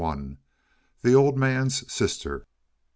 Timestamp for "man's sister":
1.37-2.47